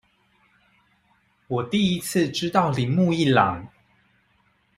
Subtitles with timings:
[1.45, 3.67] 我第一次知道鈴木一朗